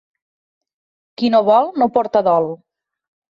[1.21, 2.49] Qui no vol, no porta dol.